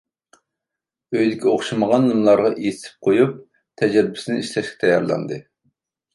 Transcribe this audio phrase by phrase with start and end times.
[1.17, 3.37] ئۆيدىكى ئوخشىمىغان لىملارغا ئېسىپ قويۇپ،
[3.83, 5.41] تەجرىبىسىنى ئىشلەشكە تەييارلاندى.